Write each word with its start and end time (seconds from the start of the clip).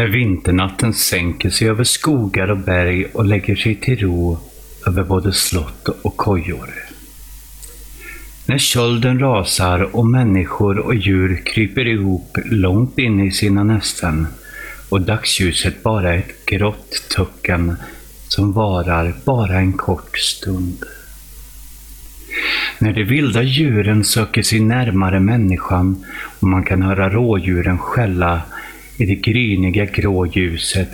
När 0.00 0.08
vinternatten 0.08 0.92
sänker 0.92 1.50
sig 1.50 1.68
över 1.68 1.84
skogar 1.84 2.50
och 2.50 2.58
berg 2.58 3.04
och 3.04 3.24
lägger 3.24 3.56
sig 3.56 3.74
till 3.74 3.98
ro 4.00 4.38
över 4.86 5.04
både 5.04 5.32
slott 5.32 5.88
och 5.88 6.16
kojor. 6.16 6.70
När 8.46 8.58
kölden 8.58 9.20
rasar 9.20 9.96
och 9.96 10.06
människor 10.06 10.78
och 10.78 10.94
djur 10.94 11.42
kryper 11.44 11.86
ihop 11.86 12.38
långt 12.44 12.98
in 12.98 13.20
i 13.20 13.30
sina 13.30 13.64
nästen 13.64 14.26
och 14.88 15.00
dagsljuset 15.00 15.82
bara 15.82 16.14
är 16.14 16.18
ett 16.18 16.46
grått 16.46 17.08
töcken 17.16 17.76
som 18.28 18.52
varar 18.52 19.14
bara 19.24 19.58
en 19.58 19.72
kort 19.72 20.18
stund. 20.18 20.84
När 22.78 22.92
de 22.92 23.04
vilda 23.04 23.42
djuren 23.42 24.04
söker 24.04 24.42
sig 24.42 24.60
närmare 24.60 25.20
människan 25.20 26.04
och 26.40 26.48
man 26.48 26.64
kan 26.64 26.82
höra 26.82 27.10
rådjuren 27.10 27.78
skälla 27.78 28.42
i 29.00 29.06
det 29.06 29.14
gryniga 29.14 29.84
grå 29.84 30.26
ljuset 30.26 30.88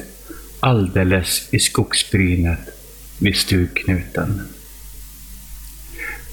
alldeles 0.60 1.48
i 1.50 1.58
skogsbrynet 1.58 2.58
vid 3.18 3.36
stugknuten. 3.36 4.42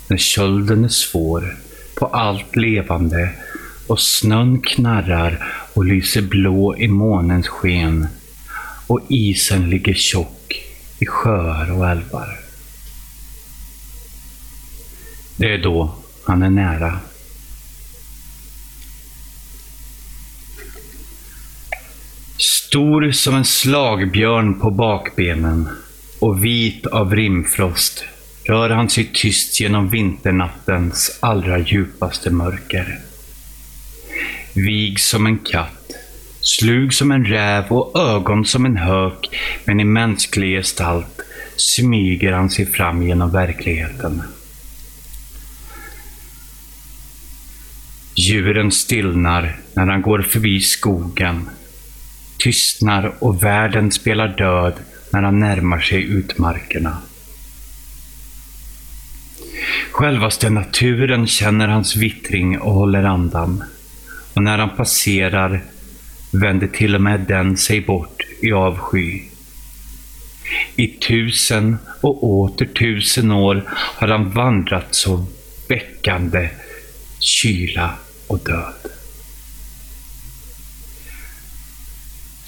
När 0.07 0.17
kölden 0.17 0.83
är 0.83 0.87
svår 0.87 1.57
på 1.95 2.05
allt 2.05 2.55
levande 2.55 3.29
och 3.87 3.99
snön 3.99 4.61
knarrar 4.61 5.53
och 5.73 5.85
lyser 5.85 6.21
blå 6.21 6.77
i 6.77 6.87
månens 6.87 7.47
sken 7.47 8.07
och 8.87 8.99
isen 9.09 9.69
ligger 9.69 9.93
tjock 9.93 10.63
i 10.99 11.05
sjöar 11.05 11.71
och 11.71 11.89
älvar. 11.89 12.39
Det 15.37 15.53
är 15.53 15.57
då 15.57 15.95
han 16.23 16.43
är 16.43 16.49
nära. 16.49 16.99
Stor 22.73 23.11
som 23.11 23.35
en 23.35 23.45
slagbjörn 23.45 24.59
på 24.59 24.71
bakbenen 24.71 25.69
och 26.19 26.45
vit 26.45 26.85
av 26.85 27.15
rimfrost 27.15 28.05
rör 28.45 28.69
han 28.69 28.89
sig 28.89 29.09
tyst 29.13 29.59
genom 29.59 29.89
vinternattens 29.89 31.17
allra 31.19 31.59
djupaste 31.59 32.29
mörker. 32.29 32.99
Vig 34.53 34.99
som 34.99 35.25
en 35.25 35.37
katt, 35.37 35.91
slug 36.41 36.93
som 36.93 37.11
en 37.11 37.25
räv 37.25 37.63
och 37.67 37.99
ögon 37.99 38.45
som 38.45 38.65
en 38.65 38.77
hök, 38.77 39.29
men 39.65 39.79
i 39.79 39.83
mänsklig 39.83 40.57
gestalt 40.57 41.21
smyger 41.55 42.31
han 42.31 42.49
sig 42.49 42.65
fram 42.65 43.03
genom 43.03 43.31
verkligheten. 43.31 44.21
Djuren 48.15 48.71
stillnar 48.71 49.59
när 49.73 49.87
han 49.87 50.01
går 50.01 50.21
förbi 50.21 50.59
skogen, 50.59 51.49
tystnar 52.43 53.13
och 53.19 53.43
världen 53.43 53.91
spelar 53.91 54.27
död 54.27 54.73
när 55.09 55.21
han 55.21 55.39
närmar 55.39 55.79
sig 55.79 56.03
utmarkerna. 56.03 56.97
Självaste 59.91 60.49
naturen 60.49 61.27
känner 61.27 61.67
hans 61.67 61.95
vittring 61.95 62.59
och 62.59 62.73
håller 62.73 63.03
andan. 63.03 63.63
Och 64.33 64.43
när 64.43 64.57
han 64.57 64.69
passerar 64.69 65.61
vänder 66.31 66.67
till 66.67 66.95
och 66.95 67.01
med 67.01 67.19
den 67.19 67.57
sig 67.57 67.81
bort 67.81 68.21
i 68.41 68.51
avsky. 68.51 69.21
I 70.75 70.87
tusen 70.87 71.77
och 72.01 72.23
åter 72.23 72.65
tusen 72.65 73.31
år 73.31 73.63
har 73.67 74.07
han 74.07 74.29
vandrat 74.29 74.87
så 74.95 75.25
väckande 75.69 76.49
kyla 77.19 77.91
och 78.27 78.39
död. 78.39 78.82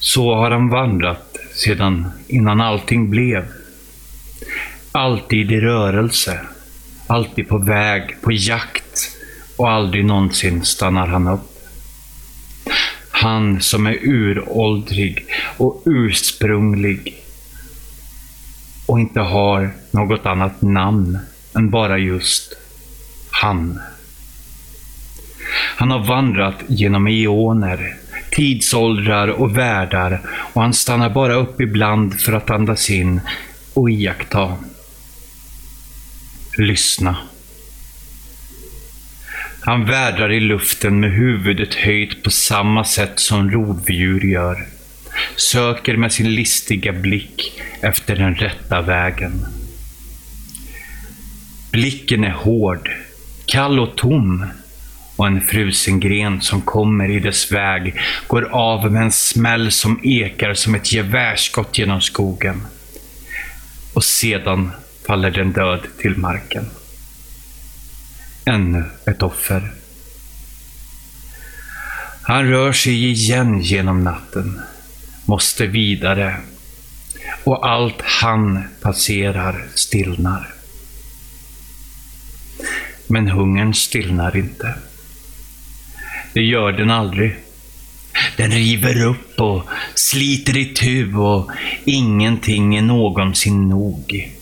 Så 0.05 0.35
har 0.35 0.51
han 0.51 0.69
vandrat 0.69 1.37
sedan 1.53 2.11
innan 2.27 2.61
allting 2.61 3.09
blev. 3.09 3.45
Alltid 4.91 5.51
i 5.51 5.59
rörelse, 5.59 6.39
alltid 7.07 7.47
på 7.47 7.57
väg, 7.57 8.21
på 8.21 8.31
jakt 8.31 9.11
och 9.57 9.69
aldrig 9.69 10.05
någonsin 10.05 10.65
stannar 10.65 11.07
han 11.07 11.27
upp. 11.27 11.59
Han 13.11 13.61
som 13.61 13.87
är 13.87 13.97
uråldrig 14.01 15.25
och 15.57 15.83
ursprunglig 15.85 17.23
och 18.85 18.99
inte 18.99 19.19
har 19.19 19.69
något 19.91 20.25
annat 20.25 20.61
namn 20.61 21.19
än 21.55 21.69
bara 21.69 21.97
just 21.97 22.53
han. 23.31 23.79
Han 25.77 25.91
har 25.91 25.99
vandrat 25.99 26.63
genom 26.67 27.07
eoner, 27.07 28.04
tidsåldrar 28.31 29.27
och 29.27 29.57
världar 29.57 30.21
och 30.53 30.61
han 30.61 30.73
stannar 30.73 31.09
bara 31.09 31.33
upp 31.33 31.61
ibland 31.61 32.19
för 32.19 32.33
att 32.33 32.49
andas 32.49 32.89
in 32.89 33.21
och 33.73 33.89
iaktta. 33.89 34.57
Lyssna. 36.57 37.17
Han 39.61 39.85
vädrar 39.85 40.31
i 40.31 40.39
luften 40.39 40.99
med 40.99 41.11
huvudet 41.11 41.73
höjt 41.73 42.23
på 42.23 42.29
samma 42.29 42.83
sätt 42.83 43.19
som 43.19 43.51
rovdjur 43.51 44.25
gör. 44.25 44.65
Söker 45.35 45.97
med 45.97 46.11
sin 46.11 46.35
listiga 46.35 46.93
blick 46.93 47.61
efter 47.81 48.15
den 48.15 48.35
rätta 48.35 48.81
vägen. 48.81 49.45
Blicken 51.71 52.23
är 52.23 52.31
hård, 52.31 52.89
kall 53.45 53.79
och 53.79 53.95
tom 53.95 54.45
och 55.15 55.27
en 55.27 55.41
frusen 55.41 55.99
gren 55.99 56.41
som 56.41 56.61
kommer 56.61 57.11
i 57.11 57.19
dess 57.19 57.51
väg 57.51 57.99
går 58.27 58.49
av 58.51 58.91
med 58.91 59.03
en 59.03 59.11
smäll 59.11 59.71
som 59.71 59.99
ekar 60.03 60.53
som 60.53 60.75
ett 60.75 60.93
gevärsskott 60.93 61.77
genom 61.77 62.01
skogen. 62.01 62.61
Och 63.93 64.03
sedan 64.03 64.71
faller 65.07 65.31
den 65.31 65.51
död 65.51 65.79
till 66.01 66.17
marken. 66.17 66.69
Ännu 68.45 68.83
ett 69.05 69.23
offer. 69.23 69.71
Han 72.21 72.49
rör 72.49 72.73
sig 72.73 73.05
igen 73.05 73.61
genom 73.61 74.03
natten, 74.03 74.61
måste 75.25 75.67
vidare 75.67 76.37
och 77.43 77.67
allt 77.69 78.01
han 78.01 78.63
passerar 78.81 79.65
stillnar. 79.75 80.53
Men 83.07 83.27
hungern 83.27 83.73
stillnar 83.73 84.37
inte. 84.37 84.73
Det 86.35 86.41
gör 86.41 86.71
den 86.71 86.91
aldrig. 86.91 87.35
Den 88.37 88.51
river 88.51 89.05
upp 89.05 89.39
och 89.39 89.63
sliter 89.95 90.57
itu 90.57 91.15
och 91.15 91.51
ingenting 91.85 92.75
är 92.75 92.81
någonsin 92.81 93.69
nog. 93.69 94.33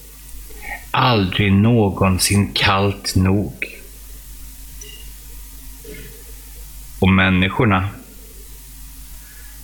Aldrig 0.91 1.53
någonsin 1.53 2.51
kallt 2.53 3.15
nog. 3.15 3.65
Och 6.99 7.09
människorna. 7.09 7.89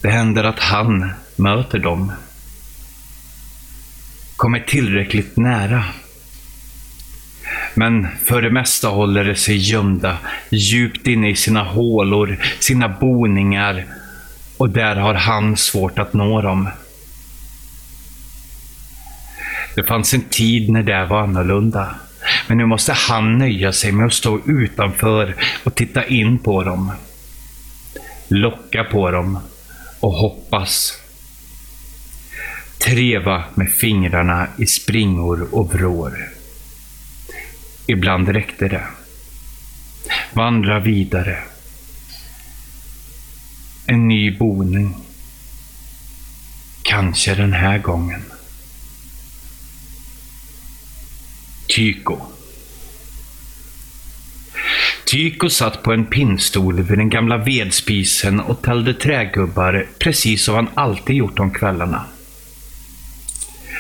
Det 0.01 0.09
händer 0.09 0.44
att 0.44 0.59
han 0.59 1.11
möter 1.35 1.79
dem. 1.79 2.11
Kommer 4.35 4.59
tillräckligt 4.59 5.38
nära. 5.38 5.84
Men 7.74 8.07
för 8.24 8.41
det 8.41 8.52
mesta 8.52 8.88
håller 8.88 9.24
de 9.24 9.35
sig 9.35 9.57
gömda, 9.57 10.18
djupt 10.50 11.07
inne 11.07 11.30
i 11.30 11.35
sina 11.35 11.63
hålor, 11.63 12.38
sina 12.59 12.90
boningar. 12.90 13.85
Och 14.57 14.69
där 14.69 14.96
har 14.96 15.13
han 15.13 15.57
svårt 15.57 16.00
att 16.00 16.13
nå 16.13 16.41
dem. 16.41 16.69
Det 19.75 19.84
fanns 19.84 20.13
en 20.13 20.22
tid 20.22 20.69
när 20.69 20.84
det 20.84 21.06
var 21.06 21.22
annorlunda. 21.22 21.96
Men 22.47 22.58
nu 22.58 22.66
måste 22.66 22.94
han 22.94 23.38
nöja 23.38 23.74
sig 23.74 23.91
med 23.91 24.06
att 24.06 24.13
stå 24.13 24.40
utanför 24.46 25.35
och 25.63 25.75
titta 25.75 26.06
in 26.06 26.40
på 26.40 26.63
dem. 26.63 26.91
Locka 28.28 28.84
på 28.84 29.12
dem 29.12 29.40
och 30.00 30.12
hoppas. 30.12 30.94
Treva 32.79 33.43
med 33.55 33.70
fingrarna 33.70 34.47
i 34.58 34.66
springor 34.66 35.47
och 35.52 35.73
vrår. 35.73 36.39
Ibland 37.90 38.30
räckte 38.30 38.68
det. 38.68 38.84
Vandra 40.34 40.80
vidare. 40.80 41.38
En 43.86 44.08
ny 44.08 44.38
boning. 44.38 44.96
Kanske 46.84 47.36
den 47.36 47.53
här 47.53 47.78
gången. 47.78 48.24
Tyko. 51.68 52.18
Tyko 55.06 55.50
satt 55.50 55.84
på 55.84 55.94
en 55.94 56.06
pinnstol 56.06 56.82
vid 56.82 56.97
den 56.97 57.09
gamla 57.09 57.38
vedspisen 57.38 58.40
och 58.40 58.62
tällde 58.62 58.94
trägubbar 58.94 59.88
precis 60.00 60.44
som 60.44 60.56
han 60.56 60.70
alltid 60.74 61.16
gjort 61.16 61.40
om 61.40 61.52
kvällarna. 61.52 62.06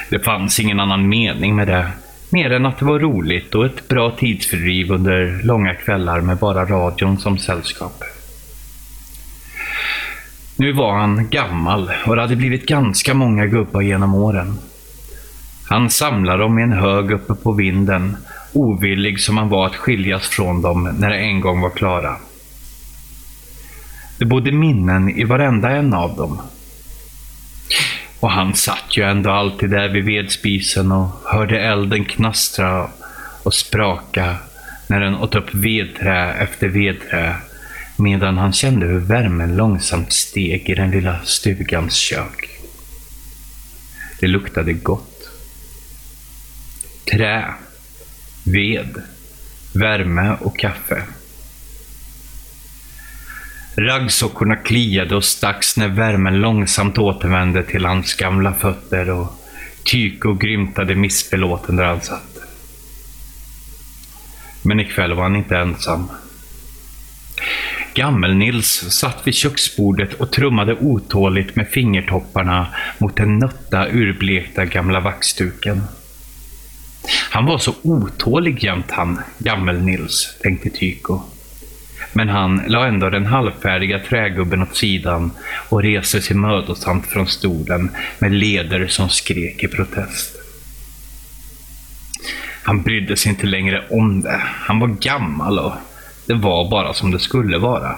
Det 0.09 0.19
fanns 0.19 0.59
ingen 0.59 0.79
annan 0.79 1.09
mening 1.09 1.55
med 1.55 1.67
det 1.67 1.91
Mer 2.31 2.51
än 2.51 2.65
att 2.65 2.79
det 2.79 2.85
var 2.85 2.99
roligt 2.99 3.55
och 3.55 3.65
ett 3.65 3.87
bra 3.87 4.11
tidsfördriv 4.11 4.91
under 4.91 5.41
långa 5.43 5.73
kvällar 5.73 6.21
med 6.21 6.37
bara 6.37 6.65
radion 6.65 7.17
som 7.17 7.37
sällskap. 7.37 8.03
Nu 10.55 10.71
var 10.71 10.97
han 10.97 11.29
gammal 11.29 11.91
och 12.05 12.15
det 12.15 12.21
hade 12.21 12.35
blivit 12.35 12.65
ganska 12.65 13.13
många 13.13 13.45
gubbar 13.45 13.81
genom 13.81 14.15
åren. 14.15 14.57
Han 15.69 15.89
samlade 15.89 16.43
dem 16.43 16.59
i 16.59 16.63
en 16.63 16.71
hög 16.71 17.11
uppe 17.11 17.35
på 17.35 17.51
vinden, 17.51 18.17
ovillig 18.53 19.19
som 19.19 19.37
han 19.37 19.49
var 19.49 19.65
att 19.65 19.75
skiljas 19.75 20.27
från 20.27 20.61
dem 20.61 20.95
när 20.99 21.09
det 21.09 21.17
en 21.17 21.41
gång 21.41 21.61
var 21.61 21.69
klara. 21.69 22.15
Det 24.17 24.25
bodde 24.25 24.51
minnen 24.51 25.09
i 25.09 25.23
varenda 25.23 25.69
en 25.69 25.93
av 25.93 26.15
dem. 26.15 26.41
Och 28.19 28.31
han 28.31 28.55
satt 28.55 28.97
ju 28.97 29.03
ändå 29.03 29.29
alltid 29.29 29.69
där 29.69 29.89
vid 29.89 30.05
vedspisen 30.05 30.91
och 30.91 31.09
hörde 31.25 31.59
elden 31.59 32.05
knastra 32.05 32.89
och 33.43 33.53
spraka 33.53 34.35
när 34.87 34.99
den 34.99 35.15
åt 35.15 35.35
upp 35.35 35.53
vedträ 35.53 36.33
efter 36.33 36.67
vedträ 36.67 37.35
medan 37.99 38.37
han 38.37 38.53
kände 38.53 38.85
hur 38.85 38.99
värmen 38.99 39.55
långsamt 39.55 40.13
steg 40.13 40.69
i 40.69 40.75
den 40.75 40.91
lilla 40.91 41.19
stugans 41.23 41.95
kök. 41.95 42.49
Det 44.19 44.27
luktade 44.27 44.73
gott. 44.73 45.29
Trä, 47.11 47.53
ved, 48.43 49.01
värme 49.73 50.37
och 50.39 50.59
kaffe. 50.59 51.03
Raggsockorna 53.79 54.55
kliade 54.55 55.15
och 55.15 55.23
stacks 55.23 55.77
när 55.77 55.87
värmen 55.87 56.39
långsamt 56.39 56.97
återvände 56.97 57.63
till 57.63 57.85
hans 57.85 58.13
gamla 58.13 58.53
fötter 58.53 59.09
och 59.09 59.27
Tyko 59.83 60.33
grymtade 60.33 60.95
missbelåten 60.95 61.75
där 61.75 61.83
han 61.83 62.01
satt. 62.01 62.37
Men 64.61 64.79
ikväll 64.79 65.13
var 65.13 65.23
han 65.23 65.35
inte 65.35 65.57
ensam. 65.57 66.09
Gammel-Nils 67.93 68.89
satt 68.89 69.27
vid 69.27 69.33
köksbordet 69.33 70.13
och 70.13 70.31
trummade 70.31 70.75
otåligt 70.75 71.55
med 71.55 71.67
fingertopparna 71.67 72.67
mot 72.97 73.15
den 73.15 73.39
nötta, 73.39 73.87
urblekta 73.91 74.65
gamla 74.65 74.99
vaxduken. 74.99 75.83
Han 77.29 77.45
var 77.45 77.57
så 77.57 77.75
otålig 77.81 78.63
jämt 78.63 78.91
han, 78.91 79.19
Gammel-Nils, 79.37 80.37
tänkte 80.41 80.69
Tyko. 80.69 81.21
Men 82.13 82.29
han 82.29 82.63
la 82.67 82.87
ändå 82.87 83.09
den 83.09 83.25
halvfärdiga 83.25 83.99
trägubben 83.99 84.63
åt 84.63 84.75
sidan 84.75 85.31
och 85.69 85.83
reste 85.83 86.21
sig 86.21 86.35
mödosamt 86.35 87.07
från 87.07 87.27
stolen 87.27 87.91
med 88.19 88.31
leder 88.31 88.87
som 88.87 89.09
skrek 89.09 89.63
i 89.63 89.67
protest. 89.67 90.35
Han 92.63 92.81
brydde 92.81 93.17
sig 93.17 93.29
inte 93.29 93.47
längre 93.47 93.83
om 93.89 94.21
det. 94.21 94.41
Han 94.43 94.79
var 94.79 94.87
gammal 94.87 95.59
och 95.59 95.73
det 96.25 96.33
var 96.33 96.69
bara 96.69 96.93
som 96.93 97.11
det 97.11 97.19
skulle 97.19 97.57
vara. 97.57 97.95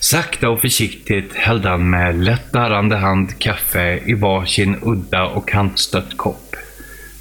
Sakta 0.00 0.48
och 0.48 0.60
försiktigt 0.60 1.34
hällde 1.34 1.68
han 1.68 1.90
med 1.90 2.24
lätt 2.24 2.52
darrande 2.52 2.96
hand 2.96 3.38
kaffe 3.38 4.00
i 4.06 4.14
varsin 4.14 4.76
udda 4.82 5.26
och 5.26 5.48
kantstött 5.48 6.16
kopp. 6.16 6.56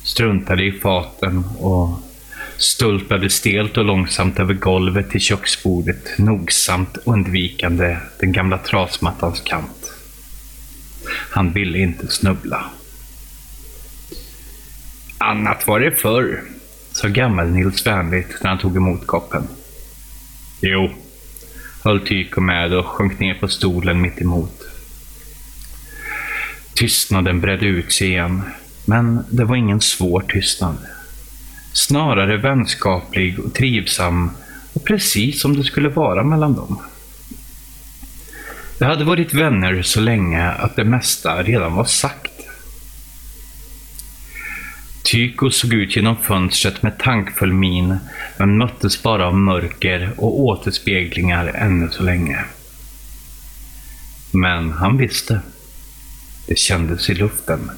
Struntade 0.03 0.63
i 0.63 0.71
faten 0.71 1.43
och 1.59 2.04
stulpade 2.57 3.29
stelt 3.29 3.77
och 3.77 3.85
långsamt 3.85 4.39
över 4.39 4.53
golvet 4.53 5.09
till 5.09 5.21
köksbordet, 5.21 6.17
nogsamt 6.17 6.97
undvikande 7.03 7.97
den 8.19 8.31
gamla 8.31 8.57
trasmattans 8.57 9.41
kant. 9.41 9.91
Han 11.31 11.53
ville 11.53 11.77
inte 11.77 12.07
snubbla. 12.07 12.65
Annat 15.17 15.67
var 15.67 15.79
det 15.79 15.91
förr, 15.91 16.43
sa 16.91 17.07
gammel-Nils 17.07 17.87
vänligt 17.87 18.37
när 18.41 18.49
han 18.49 18.59
tog 18.59 18.77
emot 18.77 19.07
koppen. 19.07 19.47
Jo, 20.61 20.89
höll 21.83 21.99
Tyko 21.99 22.41
med 22.41 22.73
och 22.73 22.85
sjönk 22.85 23.19
ner 23.19 23.33
på 23.33 23.47
stolen 23.47 24.01
mitt 24.01 24.21
emot. 24.21 24.61
Tystnaden 26.73 27.41
bredde 27.41 27.65
ut 27.65 27.93
sig 27.93 28.07
igen, 28.07 28.41
men 28.85 29.25
det 29.29 29.45
var 29.45 29.55
ingen 29.55 29.81
svår 29.81 30.21
tystnad. 30.21 30.77
Snarare 31.75 32.37
vänskaplig 32.37 33.39
och 33.39 33.53
trivsam 33.53 34.31
och 34.73 34.85
precis 34.85 35.41
som 35.41 35.57
det 35.57 35.63
skulle 35.63 35.89
vara 35.89 36.23
mellan 36.23 36.55
dem. 36.55 36.81
De 38.79 38.85
hade 38.85 39.03
varit 39.03 39.33
vänner 39.33 39.81
så 39.81 39.99
länge 39.99 40.49
att 40.49 40.75
det 40.75 40.83
mesta 40.83 41.43
redan 41.43 41.75
var 41.75 41.85
sagt. 41.85 42.31
Tyko 45.03 45.49
såg 45.49 45.73
ut 45.73 45.95
genom 45.95 46.17
fönstret 46.17 46.83
med 46.83 46.97
tankfull 46.97 47.53
min, 47.53 47.97
men 48.37 48.57
möttes 48.57 49.03
bara 49.03 49.27
av 49.27 49.35
mörker 49.35 50.13
och 50.17 50.39
återspeglingar 50.39 51.47
ännu 51.47 51.89
så 51.91 52.03
länge. 52.03 52.45
Men 54.31 54.71
han 54.71 54.97
visste. 54.97 55.41
Det 56.47 56.57
kändes 56.57 57.09
i 57.09 57.13
luften. 57.13 57.71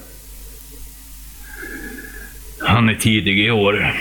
Han 2.68 2.90
är 2.90 2.96
tidig 2.96 3.40
i 3.40 3.52
år, 3.52 3.96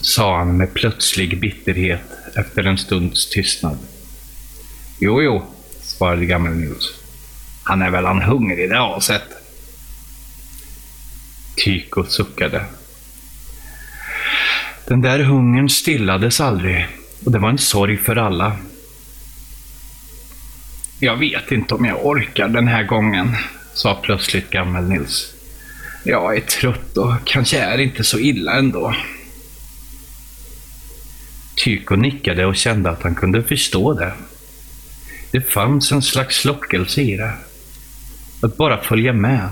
sa 0.00 0.38
han 0.38 0.56
med 0.56 0.74
plötslig 0.74 1.40
bitterhet 1.40 2.00
efter 2.34 2.64
en 2.64 2.78
stunds 2.78 3.30
tystnad. 3.30 3.78
Jo, 5.00 5.22
jo, 5.22 5.46
svarade 5.80 6.26
gamle 6.26 6.50
Nils. 6.50 6.92
Han 7.64 7.82
är 7.82 7.90
väl 7.90 8.04
han 8.04 8.22
hungrig 8.22 8.70
det 8.70 8.80
aset. 8.80 9.22
Tyko 11.64 12.04
suckade. 12.04 12.64
Den 14.86 15.00
där 15.00 15.18
hungern 15.18 15.68
stillades 15.68 16.40
aldrig 16.40 16.86
och 17.24 17.32
det 17.32 17.38
var 17.38 17.48
en 17.48 17.58
sorg 17.58 17.96
för 17.96 18.16
alla. 18.16 18.56
Jag 20.98 21.16
vet 21.16 21.52
inte 21.52 21.74
om 21.74 21.84
jag 21.84 22.06
orkar 22.06 22.48
den 22.48 22.68
här 22.68 22.82
gången, 22.82 23.36
sa 23.74 23.94
plötsligt 23.94 24.50
gammel-Nils. 24.50 25.37
Jag 26.10 26.36
är 26.36 26.40
trött 26.40 26.96
och 26.96 27.14
kanske 27.24 27.58
är 27.58 27.78
inte 27.78 28.04
så 28.04 28.18
illa 28.18 28.52
ändå. 28.52 28.94
Tyko 31.56 31.96
nickade 31.96 32.46
och 32.46 32.56
kände 32.56 32.90
att 32.90 33.02
han 33.02 33.14
kunde 33.14 33.42
förstå 33.42 33.92
det. 33.92 34.12
Det 35.30 35.40
fanns 35.40 35.92
en 35.92 36.02
slags 36.02 36.44
lockelse 36.44 37.00
i 37.00 37.16
det. 37.16 37.32
Att 38.42 38.56
bara 38.56 38.82
följa 38.82 39.12
med. 39.12 39.48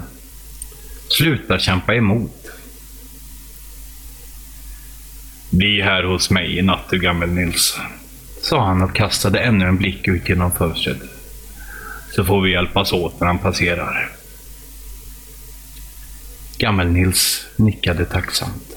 Sluta 1.09 1.59
kämpa 1.59 1.95
emot. 1.95 2.47
Bli 5.51 5.83
här 5.83 6.03
hos 6.03 6.31
mig 6.31 6.59
i 6.59 6.63
natt, 6.63 6.91
du 6.91 6.99
gammel-Nils, 6.99 7.79
sa 8.43 8.67
han 8.67 8.83
och 8.83 8.95
kastade 8.95 9.41
ännu 9.41 9.65
en 9.65 9.77
blick 9.77 10.09
ut 10.09 10.29
genom 10.29 10.53
fönstret. 10.53 11.03
Så 12.15 12.25
får 12.25 12.43
vi 12.43 12.51
hjälpas 12.51 12.93
åt 12.93 13.21
när 13.21 13.27
han 13.27 13.39
passerar. 13.39 14.16
Gammel-Nils 16.59 17.47
nickade 17.57 18.05
tacksamt. 18.05 18.77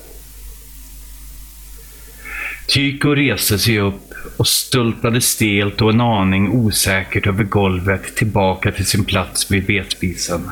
Tyko 2.68 3.16
reste 3.16 3.60
sig 3.60 3.80
upp 3.80 4.14
och 4.38 4.48
stultade 4.48 5.22
stelt 5.22 5.82
och 5.82 5.90
en 5.90 6.02
aning 6.02 6.50
osäkert 6.50 7.28
över 7.28 7.44
golvet 7.44 8.16
tillbaka 8.16 8.72
till 8.72 8.86
sin 8.86 9.06
plats 9.06 9.52
vid 9.52 9.68
vedspisen. 9.68 10.52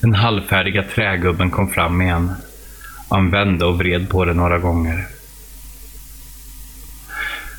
Den 0.00 0.14
halvfärdiga 0.14 0.82
trägubben 0.82 1.50
kom 1.50 1.68
fram 1.68 2.02
igen. 2.02 2.32
Han 3.08 3.30
vände 3.30 3.64
och 3.64 3.78
vred 3.78 4.08
på 4.08 4.24
det 4.24 4.34
några 4.34 4.58
gånger. 4.58 5.06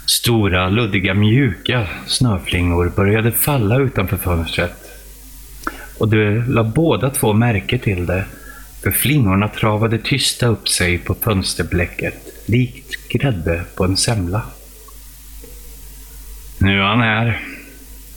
Stora, 0.05 0.69
luddiga, 0.69 1.13
mjuka 1.13 1.88
snöflingor 2.05 2.89
började 2.95 3.31
falla 3.31 3.77
utanför 3.77 4.17
fönstret. 4.17 4.87
Och 5.98 6.08
de 6.08 6.44
la 6.48 6.63
båda 6.63 7.10
två 7.10 7.34
märke 7.34 7.77
till 7.77 8.06
det, 8.06 8.25
för 8.84 8.92
flingorna 8.92 9.48
travade 9.48 9.98
tysta 9.98 10.48
upp 10.48 10.70
sig 10.70 10.98
på 10.98 11.16
fönsterblecket, 11.16 12.44
likt 12.46 13.10
grädde 13.10 13.63
på 13.75 13.84
en 13.84 13.98
semla. 13.98 14.42
Nu 16.58 16.80
är 16.80 16.84
han 16.84 17.01
här, 17.01 17.42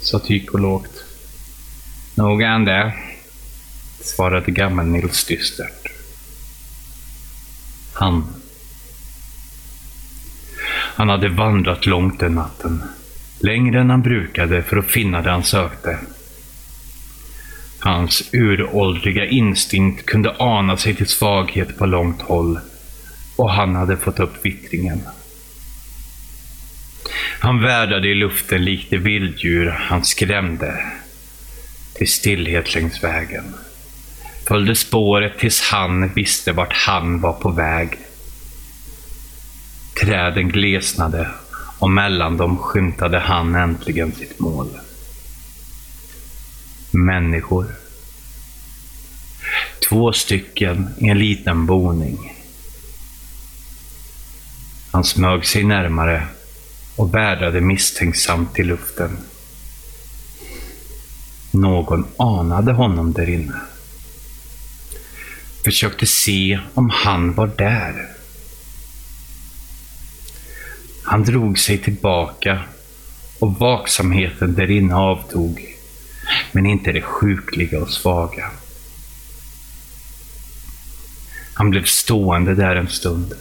sa 0.00 0.18
Tyko 0.18 0.58
lågt. 0.58 1.04
Nog 2.14 2.42
är 2.42 2.48
han 2.48 2.64
det, 2.64 2.92
svarade 4.00 4.50
gammel-Nils 4.50 5.26
dystert. 5.26 5.88
Han. 7.92 8.26
Han 10.94 11.08
hade 11.08 11.28
vandrat 11.28 11.86
långt 11.86 12.20
den 12.20 12.34
natten. 12.34 12.82
Längre 13.40 13.80
än 13.80 13.90
han 13.90 14.02
brukade 14.02 14.62
för 14.62 14.76
att 14.76 14.86
finna 14.86 15.22
det 15.22 15.30
han 15.30 15.44
sökte. 15.44 15.98
Hans 17.80 18.30
uråldriga 18.32 19.26
instinkt 19.26 20.06
kunde 20.06 20.36
ana 20.38 20.76
sig 20.76 20.94
till 20.94 21.06
svaghet 21.06 21.78
på 21.78 21.86
långt 21.86 22.22
håll 22.22 22.58
och 23.36 23.50
han 23.50 23.74
hade 23.74 23.96
fått 23.96 24.20
upp 24.20 24.44
vittringen. 24.44 25.02
Han 27.40 27.62
värdade 27.62 28.08
i 28.08 28.14
luften 28.14 28.64
likt 28.64 28.90
det 28.90 28.96
vilddjur 28.96 29.70
han 29.70 30.04
skrämde 30.04 30.92
till 31.94 32.08
stillhet 32.08 32.74
längs 32.74 33.04
vägen. 33.04 33.54
Följde 34.48 34.74
spåret 34.74 35.38
tills 35.38 35.60
han 35.60 36.08
visste 36.08 36.52
vart 36.52 36.72
han 36.72 37.20
var 37.20 37.32
på 37.32 37.50
väg. 37.50 37.98
Träden 40.00 40.48
glesnade 40.48 41.30
och 41.78 41.90
mellan 41.90 42.36
dem 42.36 42.58
skymtade 42.58 43.18
han 43.18 43.54
äntligen 43.54 44.12
sitt 44.12 44.40
mål. 44.40 44.68
Människor. 46.90 47.66
Två 49.88 50.12
stycken 50.12 50.88
i 50.98 51.08
en 51.08 51.18
liten 51.18 51.66
boning. 51.66 52.36
Han 54.90 55.04
smög 55.04 55.46
sig 55.46 55.64
närmare 55.64 56.26
och 56.96 57.14
vädrade 57.14 57.60
misstänksamt 57.60 58.58
i 58.58 58.62
luften. 58.62 59.18
Någon 61.50 62.06
anade 62.16 62.72
honom 62.72 63.12
där 63.12 63.28
inne. 63.28 63.60
Försökte 65.64 66.06
se 66.06 66.60
om 66.74 66.90
han 66.90 67.34
var 67.34 67.46
där. 67.46 68.08
Han 71.02 71.22
drog 71.22 71.58
sig 71.58 71.78
tillbaka 71.78 72.60
och 73.38 73.54
vaksamheten 73.54 74.54
därinne 74.54 74.94
avtog, 74.94 75.69
men 76.52 76.66
inte 76.66 76.92
det 76.92 77.02
sjukliga 77.02 77.80
och 77.80 77.90
svaga. 77.90 78.50
Han 81.54 81.70
blev 81.70 81.84
stående 81.84 82.54
där 82.54 82.76
en 82.76 82.88
stund, 82.88 83.34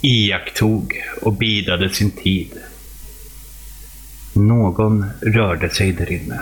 iakttog 0.00 1.02
och 1.22 1.32
bidade 1.32 1.90
sin 1.90 2.10
tid. 2.10 2.50
Någon 4.32 5.10
rörde 5.20 5.70
sig 5.70 5.92
därinne. 5.92 6.40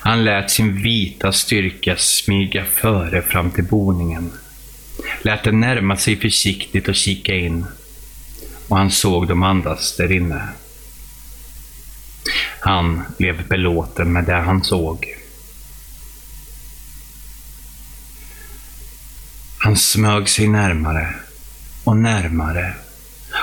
Han 0.00 0.24
lät 0.24 0.50
sin 0.50 0.82
vita 0.82 1.32
styrka 1.32 1.96
smyga 1.96 2.64
före 2.64 3.22
fram 3.22 3.50
till 3.50 3.64
boningen. 3.64 4.32
Lät 5.22 5.44
den 5.44 5.60
närma 5.60 5.96
sig 5.96 6.16
försiktigt 6.16 6.88
och 6.88 6.94
kika 6.94 7.34
in. 7.34 7.66
Och 8.68 8.76
han 8.76 8.90
såg 8.90 9.28
dem 9.28 9.42
andas 9.42 9.96
därinne. 9.96 10.48
Han 12.66 13.02
blev 13.18 13.48
belåten 13.48 14.12
med 14.12 14.24
det 14.24 14.34
han 14.34 14.64
såg. 14.64 15.16
Han 19.58 19.76
smög 19.76 20.28
sig 20.28 20.48
närmare 20.48 21.14
och 21.84 21.96
närmare 21.96 22.74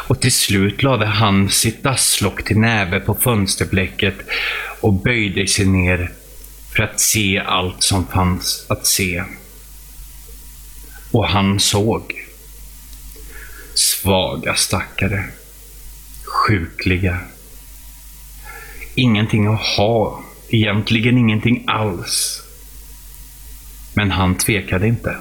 och 0.08 0.22
till 0.22 0.32
slut 0.32 0.84
lade 0.84 1.06
han 1.06 1.50
sitt 1.50 1.84
dasslock 1.84 2.44
till 2.44 2.58
näve 2.60 3.00
på 3.00 3.16
fönsterblecket 3.16 4.16
och 4.82 4.94
böjde 4.94 5.48
sig 5.48 5.66
ner 5.66 6.12
för 6.76 6.84
att 6.84 7.00
se 7.00 7.40
allt 7.40 7.84
som 7.84 8.08
fanns 8.08 8.66
att 8.70 8.86
se. 8.86 9.24
Och 11.12 11.28
han 11.28 11.60
såg. 11.60 12.26
Svaga 13.76 14.56
stackare. 14.56 15.24
Sjukliga. 16.24 17.20
Ingenting 18.96 19.48
att 19.48 19.62
ha. 19.62 20.24
Egentligen 20.50 21.18
ingenting 21.18 21.64
alls. 21.68 22.42
Men 23.94 24.12
han 24.12 24.36
tvekade 24.38 24.88
inte. 24.88 25.18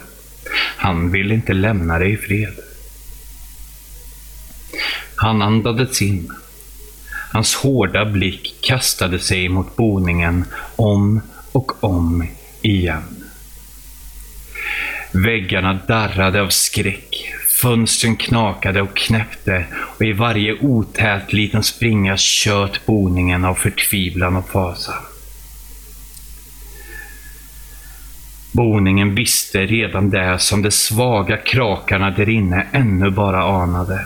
Han 0.77 1.11
ville 1.11 1.35
inte 1.35 1.53
lämna 1.53 1.99
dig 1.99 2.13
i 2.13 2.17
fred. 2.17 2.55
Han 5.15 5.43
andades 5.43 6.03
in. 6.03 6.33
Hans 7.33 7.55
hårda 7.55 8.05
blick 8.05 8.55
kastade 8.61 9.19
sig 9.19 9.49
mot 9.49 9.77
boningen 9.77 10.45
om 10.77 11.21
och 11.53 11.85
om 11.85 12.27
igen. 12.63 13.25
Väggarna 15.13 15.79
darrade 15.89 16.43
av 16.43 16.49
skräck. 16.49 17.35
Fönstren 17.63 18.17
knakade 18.17 18.83
och 18.83 18.97
knäppte 18.97 19.67
och 19.73 20.03
i 20.03 20.13
varje 20.13 20.59
otät 20.61 21.33
liten 21.33 21.63
springa 21.63 22.17
tjöt 22.17 22.87
boningen 22.87 23.45
av 23.45 23.55
förtvivlan 23.55 24.37
och 24.37 24.49
fasa. 24.49 24.95
Boningen 28.53 29.15
visste 29.15 29.67
redan 29.67 30.11
det 30.11 30.39
som 30.39 30.63
de 30.63 30.71
svaga 30.71 31.37
krakarna 31.37 32.11
därinne 32.11 32.67
ännu 32.73 33.11
bara 33.11 33.63
anade. 33.63 34.05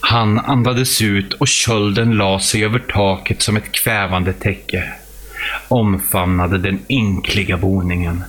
Han 0.00 0.38
andades 0.38 1.02
ut 1.02 1.32
och 1.32 1.48
kölden 1.48 2.10
la 2.10 2.40
sig 2.40 2.64
över 2.64 2.78
taket 2.78 3.42
som 3.42 3.56
ett 3.56 3.72
kvävande 3.72 4.32
täcke. 4.32 4.92
Omfamnade 5.68 6.58
den 6.58 6.78
ynkliga 6.88 7.56
boningen 7.56 8.24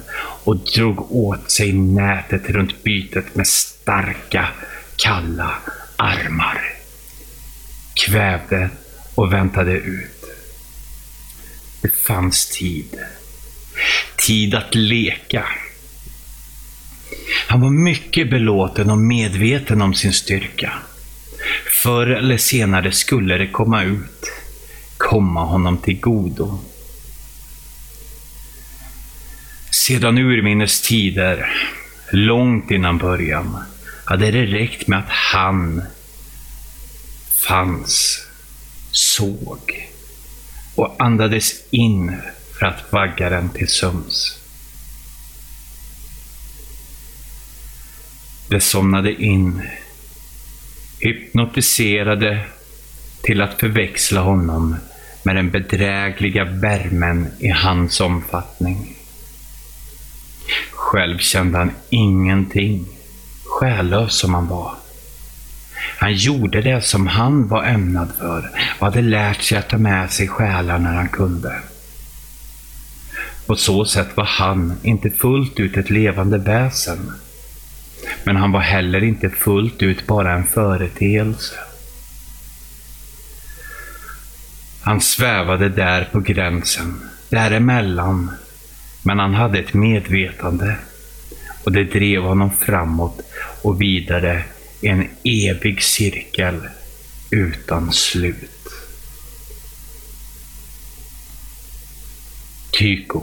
och 0.45 0.57
drog 0.57 1.11
åt 1.15 1.51
sig 1.51 1.73
nätet 1.73 2.49
runt 2.49 2.83
bytet 2.83 3.35
med 3.35 3.47
starka, 3.47 4.47
kalla 4.95 5.53
armar. 5.95 6.61
Kvävde 7.93 8.69
och 9.15 9.33
väntade 9.33 9.71
ut. 9.71 10.25
Det 11.81 11.93
fanns 11.93 12.49
tid. 12.49 12.99
Tid 14.27 14.55
att 14.55 14.75
leka. 14.75 15.45
Han 17.47 17.61
var 17.61 17.69
mycket 17.69 18.29
belåten 18.29 18.89
och 18.89 18.97
medveten 18.97 19.81
om 19.81 19.93
sin 19.93 20.13
styrka. 20.13 20.73
Förr 21.83 22.07
eller 22.07 22.37
senare 22.37 22.91
skulle 22.91 23.37
det 23.37 23.47
komma 23.47 23.83
ut, 23.83 24.31
komma 24.97 25.43
honom 25.45 25.77
till 25.77 25.99
godo. 25.99 26.59
Sedan 29.87 30.17
urminnes 30.17 30.81
tider, 30.81 31.53
långt 32.11 32.71
innan 32.71 32.97
början, 32.97 33.57
hade 34.05 34.31
det 34.31 34.45
räckt 34.45 34.87
med 34.87 34.99
att 34.99 35.09
han 35.09 35.83
fanns, 37.47 38.21
såg 38.91 39.89
och 40.75 40.95
andades 40.99 41.53
in 41.69 42.15
för 42.59 42.65
att 42.65 42.91
vagga 42.91 43.29
den 43.29 43.49
till 43.49 43.67
sömns. 43.67 44.39
Det 48.49 48.61
somnade 48.61 49.23
in 49.23 49.61
hypnotiserade 50.99 52.39
till 53.21 53.41
att 53.41 53.59
förväxla 53.59 54.21
honom 54.21 54.75
med 55.23 55.35
den 55.35 55.51
bedrägliga 55.51 56.43
värmen 56.43 57.27
i 57.39 57.49
hans 57.49 58.01
omfattning. 58.01 58.94
Själv 60.85 61.17
kände 61.17 61.57
han 61.57 61.71
ingenting, 61.89 62.85
själlös 63.45 64.13
som 64.13 64.33
han 64.33 64.47
var. 64.47 64.73
Han 65.99 66.13
gjorde 66.13 66.61
det 66.61 66.81
som 66.81 67.07
han 67.07 67.47
var 67.47 67.63
ämnad 67.63 68.11
för 68.19 68.49
och 68.79 68.85
hade 68.85 69.01
lärt 69.01 69.41
sig 69.41 69.57
att 69.57 69.69
ta 69.69 69.77
med 69.77 70.11
sig 70.11 70.27
själar 70.27 70.79
när 70.79 70.93
han 70.93 71.09
kunde. 71.09 71.55
På 73.45 73.55
så 73.55 73.85
sätt 73.85 74.17
var 74.17 74.25
han 74.25 74.73
inte 74.83 75.09
fullt 75.09 75.59
ut 75.59 75.77
ett 75.77 75.89
levande 75.89 76.37
väsen, 76.37 77.11
men 78.23 78.35
han 78.35 78.51
var 78.51 78.61
heller 78.61 79.03
inte 79.03 79.29
fullt 79.29 79.81
ut 79.81 80.07
bara 80.07 80.33
en 80.33 80.45
företeelse. 80.45 81.55
Han 84.81 85.01
svävade 85.01 85.69
där 85.69 86.09
på 86.11 86.19
gränsen, 86.19 87.09
däremellan, 87.29 88.31
men 89.05 89.19
han 89.19 89.33
hade 89.33 89.59
ett 89.59 89.73
medvetande 89.73 90.75
och 91.63 91.71
det 91.71 91.83
drev 91.83 92.21
honom 92.21 92.51
framåt 92.51 93.21
och 93.61 93.81
vidare 93.81 94.43
i 94.81 94.87
en 94.87 95.07
evig 95.23 95.83
cirkel 95.83 96.61
utan 97.29 97.91
slut. 97.91 98.51
Tycho 102.71 103.21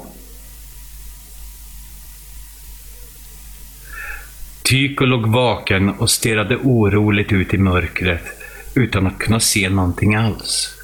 Tycho 4.63 5.05
låg 5.05 5.27
vaken 5.27 5.89
och 5.89 6.11
stirrade 6.11 6.57
oroligt 6.57 7.33
ut 7.33 7.55
i 7.55 7.59
mörkret 7.59 8.25
utan 8.75 9.07
att 9.07 9.19
kunna 9.19 9.41
se 9.41 9.69
någonting 9.69 10.15
alls. 10.15 10.75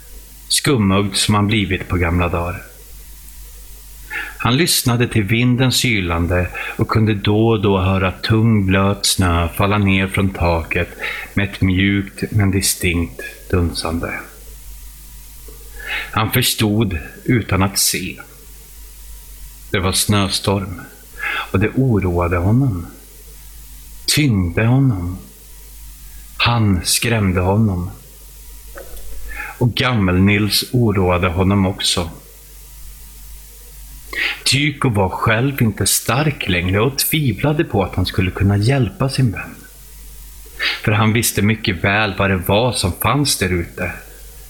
Skummögd 0.48 1.14
som 1.14 1.34
han 1.34 1.46
blivit 1.46 1.88
på 1.88 1.96
gamla 1.96 2.28
dagar. 2.28 2.67
Han 4.38 4.56
lyssnade 4.56 5.08
till 5.08 5.22
vindens 5.22 5.84
ylande 5.84 6.48
och 6.76 6.88
kunde 6.88 7.14
då 7.14 7.48
och 7.48 7.62
då 7.62 7.78
höra 7.78 8.12
tung 8.12 8.66
blöt 8.66 9.06
snö 9.06 9.48
falla 9.48 9.78
ner 9.78 10.06
från 10.06 10.30
taket 10.30 10.88
med 11.34 11.48
ett 11.48 11.60
mjukt 11.60 12.24
men 12.30 12.50
distinkt 12.50 13.22
dunsande. 13.50 14.12
Han 16.10 16.30
förstod 16.30 16.98
utan 17.24 17.62
att 17.62 17.78
se. 17.78 18.20
Det 19.70 19.78
var 19.78 19.92
snöstorm 19.92 20.80
och 21.52 21.58
det 21.58 21.68
oroade 21.68 22.36
honom 22.36 22.86
tyngde 24.08 24.66
honom. 24.66 25.18
Han 26.36 26.80
skrämde 26.84 27.40
honom. 27.40 27.90
Och 29.58 29.68
Gammel-Nils 29.68 30.64
oroade 30.72 31.28
honom 31.28 31.66
också. 31.66 32.10
Tycho 34.50 34.88
var 34.88 35.08
själv 35.08 35.62
inte 35.62 35.86
stark 35.86 36.48
längre 36.48 36.80
och 36.80 36.98
tvivlade 36.98 37.64
på 37.64 37.84
att 37.84 37.94
han 37.94 38.06
skulle 38.06 38.30
kunna 38.30 38.56
hjälpa 38.56 39.08
sin 39.08 39.32
vän. 39.32 39.54
För 40.84 40.92
han 40.92 41.12
visste 41.12 41.42
mycket 41.42 41.84
väl 41.84 42.14
vad 42.18 42.30
det 42.30 42.36
var 42.36 42.72
som 42.72 42.92
fanns 42.92 43.38
där 43.38 43.52
ute. 43.52 43.92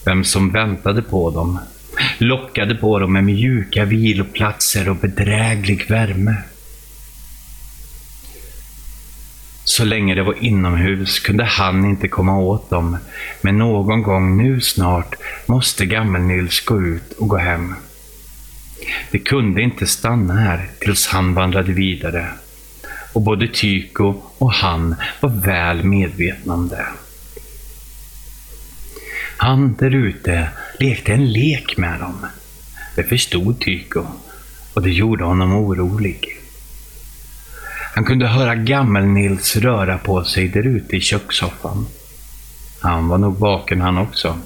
Vem 0.05 0.25
som 0.25 0.50
väntade 0.50 1.02
på 1.02 1.31
dem. 1.31 1.59
Lockade 2.19 2.75
på 2.75 2.99
dem 2.99 3.12
med 3.12 3.25
mjuka 3.25 3.85
viloplatser 3.85 4.88
och 4.88 4.97
bedräglig 4.97 5.90
värme. 5.90 6.35
Så 9.64 9.85
länge 9.85 10.14
det 10.14 10.23
var 10.23 10.45
inomhus 10.45 11.21
kunde 11.21 11.45
han 11.45 11.85
inte 11.85 12.09
komma 12.09 12.38
åt 12.38 12.71
dem, 12.71 12.97
men 13.40 13.59
någon 13.59 14.02
gång 14.02 14.37
nu 14.37 14.61
snart 14.61 15.14
måste 15.47 15.85
Gammel-Nils 15.85 16.64
gå 16.64 16.83
ut 16.83 17.12
och 17.12 17.28
gå 17.28 17.37
hem. 17.37 17.75
Det 19.11 19.19
kunde 19.19 19.63
inte 19.63 19.87
stanna 19.87 20.35
här 20.35 20.69
tills 20.81 21.07
han 21.07 21.35
vandrade 21.35 21.73
vidare. 21.73 22.29
Och 23.13 23.23
både 23.23 23.49
Tycho 23.49 24.15
och 24.39 24.53
han 24.53 24.95
var 25.21 25.31
väl 25.31 25.85
medvetna 25.85 26.55
om 26.55 26.69
det. 26.69 26.87
Han 29.37 29.75
där 29.75 29.95
ute 29.95 30.49
lekte 30.79 31.13
en 31.13 31.33
lek 31.33 31.77
med 31.77 32.01
dem. 32.01 32.27
Det 32.97 33.05
förstod 33.05 33.61
Tycho 33.61 34.05
och 34.75 34.83
det 34.83 34.91
gjorde 34.91 35.25
honom 35.25 35.53
orolig. 35.53 36.39
Han 37.95 38.05
kunde 38.05 38.27
höra 38.27 38.55
Gammel-Nils 38.55 39.57
röra 39.57 39.99
på 39.99 40.25
sig 40.25 40.49
där 40.49 40.67
ute 40.67 40.97
i 40.97 41.01
kökssoffan. 41.01 41.87
Han 42.81 43.09
var 43.09 43.19
nog 43.19 43.39
vaken 43.39 43.81
han 43.81 43.99
också. 43.99 44.39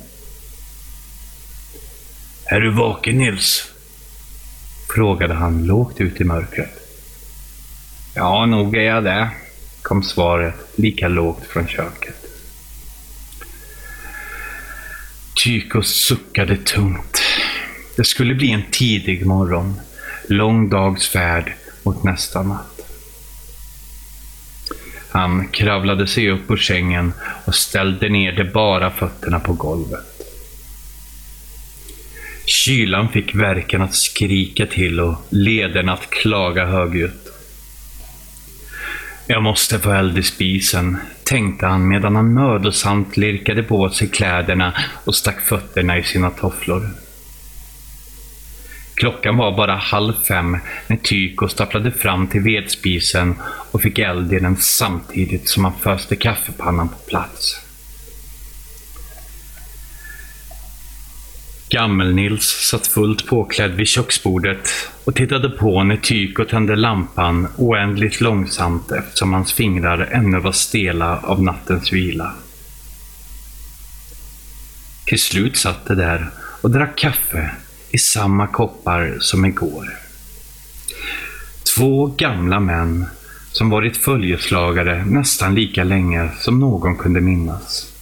Är 2.44 2.60
du 2.60 2.70
vaken 2.70 3.18
Nils? 3.18 3.71
Frågade 4.94 5.34
han 5.34 5.66
lågt 5.66 6.00
ut 6.00 6.20
i 6.20 6.24
mörkret. 6.24 6.78
Ja, 8.14 8.46
nog 8.46 8.76
är 8.76 8.82
jag 8.82 9.04
det, 9.04 9.30
kom 9.82 10.02
svaret 10.02 10.54
lika 10.76 11.08
lågt 11.08 11.44
från 11.44 11.66
köket. 11.66 12.26
Tyko 15.44 15.82
suckade 15.82 16.56
tungt. 16.56 17.22
Det 17.96 18.04
skulle 18.04 18.34
bli 18.34 18.52
en 18.52 18.62
tidig 18.70 19.26
morgon. 19.26 19.80
Lång 20.28 20.68
dags 20.68 21.08
färd 21.08 21.52
mot 21.82 22.04
nästa 22.04 22.42
natt. 22.42 22.80
Han 25.10 25.48
kravlade 25.48 26.06
sig 26.06 26.30
upp 26.30 26.50
ur 26.50 26.56
sängen 26.56 27.12
och 27.44 27.54
ställde 27.54 28.08
ner 28.08 28.32
de 28.32 28.44
bara 28.44 28.90
fötterna 28.90 29.40
på 29.40 29.52
golvet. 29.52 30.11
Kylan 32.44 33.08
fick 33.08 33.34
verken 33.34 33.82
att 33.82 33.94
skrika 33.94 34.66
till 34.66 35.00
och 35.00 35.26
leden 35.30 35.88
att 35.88 36.10
klaga 36.10 36.66
högljutt. 36.66 37.28
Jag 39.26 39.42
måste 39.42 39.78
få 39.78 39.92
eld 39.92 40.18
i 40.18 40.22
spisen, 40.22 40.96
tänkte 41.24 41.66
han 41.66 41.88
medan 41.88 42.16
han 42.16 42.34
mödosamt 42.34 43.16
lirkade 43.16 43.62
på 43.62 43.90
sig 43.90 44.08
kläderna 44.08 44.74
och 45.04 45.14
stack 45.14 45.40
fötterna 45.40 45.98
i 45.98 46.02
sina 46.02 46.30
tofflor. 46.30 46.90
Klockan 48.94 49.36
var 49.36 49.56
bara 49.56 49.74
halv 49.76 50.12
fem 50.12 50.58
när 50.86 50.96
Tyko 50.96 51.48
stapplade 51.48 51.90
fram 51.90 52.26
till 52.26 52.40
vedspisen 52.40 53.34
och 53.70 53.82
fick 53.82 53.98
eld 53.98 54.32
i 54.32 54.38
den 54.38 54.56
samtidigt 54.56 55.48
som 55.48 55.64
han 55.64 55.74
föste 55.80 56.16
kaffepannan 56.16 56.88
på 56.88 56.96
plats. 57.08 57.61
Gammel-Nils 61.72 62.68
satt 62.70 62.86
fullt 62.86 63.26
påklädd 63.26 63.70
vid 63.70 63.86
köksbordet 63.86 64.68
och 65.04 65.14
tittade 65.14 65.50
på 65.50 65.84
när 65.84 65.96
Tyko 65.96 66.44
tände 66.44 66.76
lampan 66.76 67.48
oändligt 67.56 68.20
långsamt 68.20 68.92
eftersom 68.92 69.32
hans 69.32 69.52
fingrar 69.52 70.08
ännu 70.12 70.38
var 70.38 70.52
stela 70.52 71.18
av 71.18 71.42
nattens 71.42 71.92
vila. 71.92 72.34
Till 75.06 75.20
slut 75.20 75.56
satt 75.56 75.86
de 75.86 75.94
där 75.94 76.30
och 76.60 76.70
drack 76.70 76.98
kaffe 76.98 77.50
i 77.90 77.98
samma 77.98 78.46
koppar 78.46 79.16
som 79.20 79.44
igår. 79.44 79.88
Två 81.76 82.06
gamla 82.06 82.60
män 82.60 83.06
som 83.52 83.70
varit 83.70 83.96
följeslagare 83.96 85.04
nästan 85.04 85.54
lika 85.54 85.84
länge 85.84 86.28
som 86.38 86.60
någon 86.60 86.96
kunde 86.96 87.20
minnas. 87.20 87.92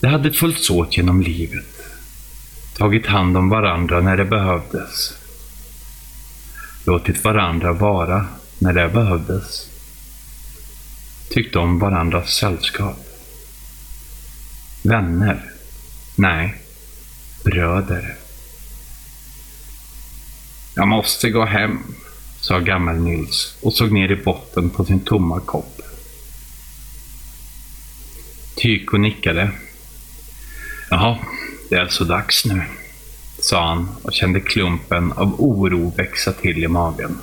De 0.00 0.06
hade 0.06 0.32
följts 0.32 0.70
åt 0.70 0.96
genom 0.96 1.22
livet, 1.22 1.79
tagit 2.80 3.06
hand 3.06 3.36
om 3.36 3.48
varandra 3.48 4.00
när 4.00 4.16
det 4.16 4.24
behövdes, 4.24 5.12
låtit 6.86 7.24
varandra 7.24 7.72
vara 7.72 8.26
när 8.58 8.72
det 8.72 8.88
behövdes, 8.88 9.68
tyckt 11.30 11.56
om 11.56 11.78
varandras 11.78 12.34
sällskap. 12.34 12.96
Vänner? 14.82 15.50
Nej, 16.16 16.54
bröder. 17.44 18.14
Jag 20.74 20.88
måste 20.88 21.30
gå 21.30 21.44
hem, 21.44 21.78
sa 22.40 22.58
Gammel-Nils 22.58 23.54
och 23.62 23.74
såg 23.74 23.92
ner 23.92 24.12
i 24.12 24.16
botten 24.16 24.70
på 24.70 24.84
sin 24.84 25.00
tomma 25.00 25.40
kopp. 25.40 25.80
Tyko 28.56 28.96
nickade. 28.96 29.50
Jaha, 30.90 31.18
det 31.70 31.76
är 31.76 31.80
alltså 31.80 32.04
dags 32.04 32.44
nu, 32.44 32.62
sa 33.38 33.68
han 33.68 33.88
och 34.02 34.12
kände 34.12 34.40
klumpen 34.40 35.12
av 35.12 35.40
oro 35.40 35.92
växa 35.96 36.32
till 36.32 36.64
i 36.64 36.68
magen. 36.68 37.18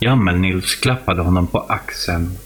Gammel-Nils 0.00 0.74
klappade 0.74 1.22
honom 1.22 1.46
på 1.46 1.58
axeln 1.60 2.38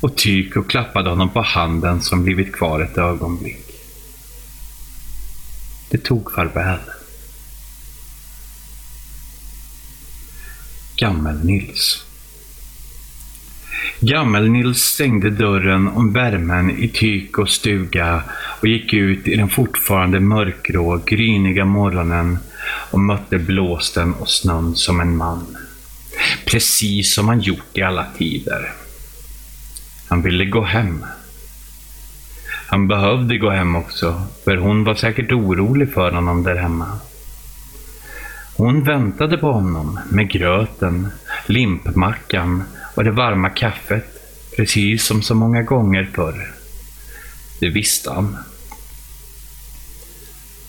och 0.00 0.16
Tyko 0.16 0.62
klappade 0.62 1.10
honom 1.10 1.30
på 1.30 1.42
handen 1.42 2.02
som 2.02 2.24
blivit 2.24 2.52
kvar 2.52 2.80
ett 2.80 2.98
ögonblick. 2.98 3.66
Det 5.90 5.98
tog 5.98 6.32
farväl. 6.32 6.80
Gammel-Nils. 10.96 12.05
Gammel-Nils 14.06 14.82
stängde 14.82 15.30
dörren 15.30 15.88
om 15.88 16.12
värmen 16.12 16.70
i 16.70 16.88
tyk 16.88 17.38
och 17.38 17.48
stuga 17.48 18.22
och 18.60 18.68
gick 18.68 18.92
ut 18.92 19.28
i 19.28 19.36
den 19.36 19.48
fortfarande 19.48 20.20
mörkgrå, 20.20 21.00
gryniga 21.06 21.64
morgonen 21.64 22.38
och 22.90 23.00
mötte 23.00 23.38
blåsten 23.38 24.14
och 24.14 24.28
snön 24.28 24.76
som 24.76 25.00
en 25.00 25.16
man. 25.16 25.56
Precis 26.46 27.14
som 27.14 27.28
han 27.28 27.40
gjort 27.40 27.78
i 27.78 27.82
alla 27.82 28.06
tider. 28.18 28.72
Han 30.08 30.22
ville 30.22 30.44
gå 30.44 30.62
hem. 30.62 31.04
Han 32.68 32.88
behövde 32.88 33.38
gå 33.38 33.50
hem 33.50 33.76
också, 33.76 34.22
för 34.44 34.56
hon 34.56 34.84
var 34.84 34.94
säkert 34.94 35.32
orolig 35.32 35.92
för 35.92 36.12
honom 36.12 36.42
där 36.42 36.56
hemma. 36.56 36.98
Hon 38.56 38.84
väntade 38.84 39.38
på 39.38 39.52
honom 39.52 40.00
med 40.10 40.30
gröten, 40.30 41.08
limpmackan 41.46 42.64
och 42.96 43.04
det 43.04 43.10
varma 43.10 43.50
kaffet, 43.50 44.04
precis 44.56 45.04
som 45.04 45.22
så 45.22 45.34
många 45.34 45.62
gånger 45.62 46.10
förr. 46.14 46.52
Det 47.60 47.68
visste 47.68 48.10
han. 48.10 48.36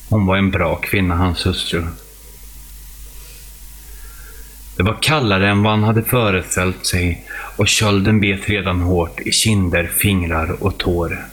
Hon 0.09 0.25
var 0.25 0.37
en 0.37 0.51
bra 0.51 0.75
kvinna, 0.75 1.15
hans 1.15 1.45
hustru. 1.45 1.83
Det 4.77 4.83
var 4.83 4.97
kallare 5.01 5.49
än 5.49 5.63
vad 5.63 5.73
han 5.73 5.83
hade 5.83 6.03
föreställt 6.03 6.85
sig 6.85 7.25
och 7.57 7.67
kölden 7.67 8.19
bet 8.19 8.49
redan 8.49 8.81
hårt 8.81 9.19
i 9.19 9.31
kinder, 9.31 9.87
fingrar 9.87 10.63
och 10.63 10.77
tår. 10.77 11.25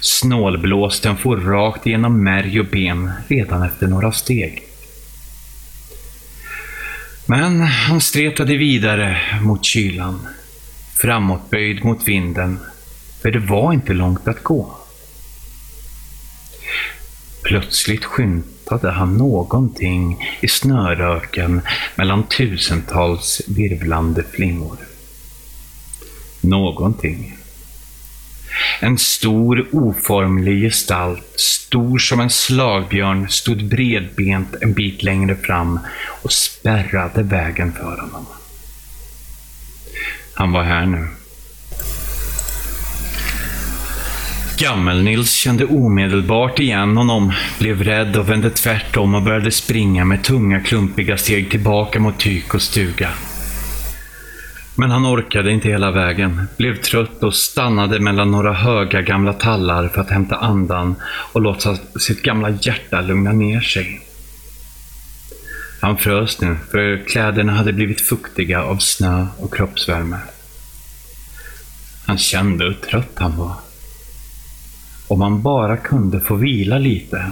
Snålblåsten 0.00 1.16
for 1.16 1.36
rakt 1.36 1.86
genom 1.86 2.24
märg 2.24 2.60
och 2.60 2.66
ben 2.66 3.10
redan 3.28 3.62
efter 3.62 3.86
några 3.86 4.12
steg. 4.12 4.62
Men 7.26 7.60
han 7.60 8.00
stretade 8.00 8.56
vidare 8.56 9.20
mot 9.42 9.64
kylan, 9.64 10.28
framåtböjd 10.94 11.84
mot 11.84 12.08
vinden, 12.08 12.58
för 13.22 13.30
det 13.30 13.38
var 13.38 13.72
inte 13.72 13.92
långt 13.92 14.28
att 14.28 14.42
gå. 14.42 14.76
Plötsligt 17.42 18.04
skymtade 18.04 18.90
han 18.90 19.16
någonting 19.16 20.28
i 20.40 20.48
snöröken 20.48 21.60
mellan 21.96 22.22
tusentals 22.22 23.42
virvlande 23.48 24.24
flingor. 24.32 24.78
Någonting 26.40 27.36
en 28.80 28.98
stor 28.98 29.66
oformlig 29.72 30.62
gestalt, 30.62 31.40
stor 31.40 31.98
som 31.98 32.20
en 32.20 32.30
slagbjörn, 32.30 33.28
stod 33.28 33.64
bredbent 33.64 34.54
en 34.60 34.72
bit 34.72 35.02
längre 35.02 35.36
fram 35.36 35.80
och 36.22 36.32
spärrade 36.32 37.22
vägen 37.22 37.72
för 37.72 38.00
honom. 38.00 38.26
Han 40.34 40.52
var 40.52 40.62
här 40.62 40.86
nu. 40.86 41.06
Gammel-Nils 44.58 45.32
kände 45.32 45.64
omedelbart 45.64 46.58
igen 46.58 46.96
honom, 46.96 47.32
blev 47.58 47.82
rädd 47.82 48.16
och 48.16 48.30
vände 48.30 48.50
tvärtom 48.50 49.14
och 49.14 49.22
började 49.22 49.50
springa 49.50 50.04
med 50.04 50.24
tunga 50.24 50.60
klumpiga 50.60 51.16
steg 51.16 51.50
tillbaka 51.50 52.00
mot 52.00 52.18
tyk 52.18 52.54
och 52.54 52.62
stuga. 52.62 53.10
Men 54.76 54.90
han 54.90 55.06
orkade 55.06 55.50
inte 55.50 55.68
hela 55.68 55.90
vägen, 55.90 56.48
blev 56.56 56.82
trött 56.82 57.22
och 57.22 57.34
stannade 57.34 58.00
mellan 58.00 58.30
några 58.30 58.52
höga 58.52 59.02
gamla 59.02 59.32
tallar 59.32 59.88
för 59.88 60.00
att 60.00 60.10
hämta 60.10 60.36
andan 60.36 60.94
och 61.32 61.40
låta 61.40 61.76
sitt 62.00 62.22
gamla 62.22 62.50
hjärta 62.50 63.00
lugna 63.00 63.32
ner 63.32 63.60
sig. 63.60 64.00
Han 65.80 65.96
frös 65.96 66.40
nu, 66.40 66.56
för 66.70 67.06
kläderna 67.06 67.52
hade 67.52 67.72
blivit 67.72 68.00
fuktiga 68.00 68.62
av 68.62 68.76
snö 68.76 69.26
och 69.38 69.54
kroppsvärme. 69.54 70.18
Han 72.06 72.18
kände 72.18 72.64
hur 72.64 72.74
trött 72.74 73.12
han 73.14 73.36
var. 73.36 73.54
Om 75.08 75.20
han 75.20 75.42
bara 75.42 75.76
kunde 75.76 76.20
få 76.20 76.34
vila 76.34 76.78
lite. 76.78 77.30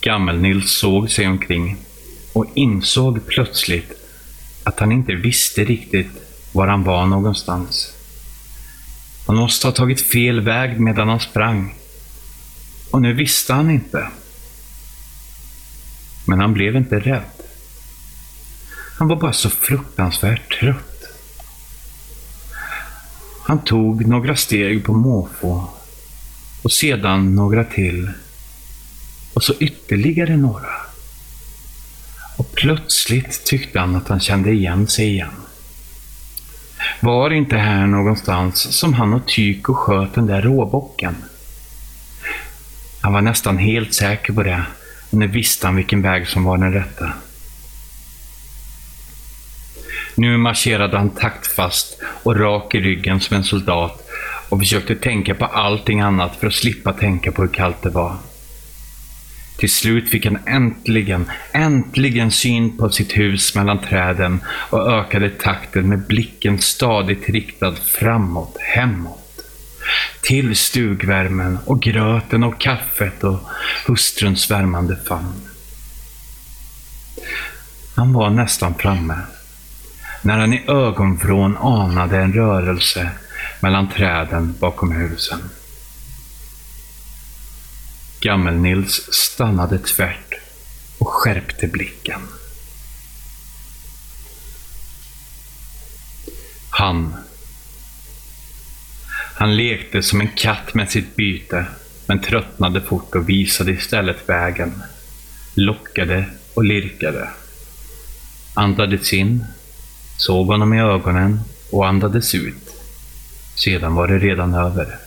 Gammel-Nils 0.00 0.78
såg 0.78 1.10
sig 1.10 1.26
omkring 1.26 1.76
och 2.32 2.46
insåg 2.54 3.26
plötsligt 3.26 4.03
att 4.64 4.80
han 4.80 4.92
inte 4.92 5.14
visste 5.14 5.64
riktigt 5.64 6.10
var 6.52 6.68
han 6.68 6.84
var 6.84 7.06
någonstans. 7.06 7.94
Han 9.26 9.36
måste 9.36 9.66
ha 9.66 9.72
tagit 9.72 10.00
fel 10.00 10.40
väg 10.40 10.80
medan 10.80 11.08
han 11.08 11.20
sprang. 11.20 11.74
Och 12.90 13.02
nu 13.02 13.12
visste 13.12 13.52
han 13.52 13.70
inte. 13.70 14.08
Men 16.24 16.40
han 16.40 16.54
blev 16.54 16.76
inte 16.76 16.98
rädd. 16.98 17.22
Han 18.98 19.08
var 19.08 19.16
bara 19.16 19.32
så 19.32 19.50
fruktansvärt 19.50 20.58
trött. 20.60 21.04
Han 23.42 23.64
tog 23.64 24.06
några 24.06 24.36
steg 24.36 24.84
på 24.84 24.92
måfå 24.92 25.68
och 26.62 26.72
sedan 26.72 27.34
några 27.34 27.64
till 27.64 28.10
och 29.34 29.42
så 29.42 29.54
ytterligare 29.60 30.36
några. 30.36 30.83
Plötsligt 32.56 33.44
tyckte 33.44 33.80
han 33.80 33.96
att 33.96 34.08
han 34.08 34.20
kände 34.20 34.50
igen 34.50 34.86
sig 34.86 35.06
igen. 35.06 35.34
Var 37.00 37.30
det 37.30 37.36
inte 37.36 37.56
här 37.56 37.86
någonstans 37.86 38.78
som 38.78 38.94
han 38.94 39.14
och 39.14 39.26
Tyko 39.26 39.74
sköt 39.74 40.14
den 40.14 40.26
där 40.26 40.42
råbocken? 40.42 41.16
Han 43.00 43.12
var 43.12 43.22
nästan 43.22 43.58
helt 43.58 43.94
säker 43.94 44.32
på 44.32 44.42
det 44.42 44.62
och 45.10 45.18
nu 45.18 45.26
visste 45.26 45.66
han 45.66 45.76
vilken 45.76 46.02
väg 46.02 46.28
som 46.28 46.44
var 46.44 46.58
den 46.58 46.72
rätta. 46.72 47.12
Nu 50.14 50.36
marscherade 50.36 50.98
han 50.98 51.10
taktfast 51.10 51.98
och 52.22 52.40
rak 52.40 52.74
i 52.74 52.80
ryggen 52.80 53.20
som 53.20 53.36
en 53.36 53.44
soldat 53.44 54.08
och 54.48 54.58
försökte 54.58 54.94
tänka 54.94 55.34
på 55.34 55.44
allting 55.44 56.00
annat 56.00 56.36
för 56.36 56.46
att 56.46 56.54
slippa 56.54 56.92
tänka 56.92 57.32
på 57.32 57.42
hur 57.42 57.48
kallt 57.48 57.82
det 57.82 57.90
var. 57.90 58.16
Till 59.56 59.70
slut 59.70 60.08
fick 60.08 60.24
han 60.26 60.38
äntligen, 60.46 61.30
äntligen 61.52 62.30
syn 62.30 62.76
på 62.76 62.90
sitt 62.90 63.16
hus 63.16 63.54
mellan 63.54 63.78
träden 63.78 64.40
och 64.70 64.92
ökade 64.92 65.30
takten 65.30 65.88
med 65.88 66.06
blicken 66.06 66.58
stadigt 66.58 67.28
riktad 67.28 67.74
framåt, 67.74 68.56
hemåt. 68.60 69.20
Till 70.22 70.56
stugvärmen 70.56 71.58
och 71.66 71.82
gröten 71.82 72.44
och 72.44 72.60
kaffet 72.60 73.24
och 73.24 73.40
hustruns 73.86 74.50
värmande 74.50 74.96
famn. 74.96 75.48
Han 77.96 78.12
var 78.12 78.30
nästan 78.30 78.74
framme 78.74 79.16
när 80.22 80.38
han 80.38 80.52
i 80.52 80.64
ögonvrån 80.68 81.56
anade 81.56 82.18
en 82.18 82.32
rörelse 82.32 83.10
mellan 83.60 83.88
träden 83.88 84.54
bakom 84.60 84.92
husen. 84.92 85.38
Gammel-Nils 88.24 89.12
stannade 89.12 89.78
tvärt 89.78 90.34
och 90.98 91.08
skärpte 91.08 91.66
blicken. 91.66 92.20
Han. 96.70 97.14
Han 99.34 99.56
lekte 99.56 100.02
som 100.02 100.20
en 100.20 100.28
katt 100.36 100.74
med 100.74 100.90
sitt 100.90 101.16
byte, 101.16 101.66
men 102.06 102.20
tröttnade 102.20 102.80
fort 102.80 103.14
och 103.14 103.28
visade 103.28 103.72
istället 103.72 104.28
vägen. 104.28 104.82
Lockade 105.54 106.24
och 106.54 106.64
lirkade. 106.64 107.28
Andades 108.54 109.12
in 109.12 109.44
såg 110.16 110.46
honom 110.46 110.74
i 110.74 110.80
ögonen 110.80 111.40
och 111.70 111.86
andades 111.86 112.34
ut. 112.34 112.70
Sedan 113.54 113.94
var 113.94 114.08
det 114.08 114.18
redan 114.18 114.54
över. 114.54 115.03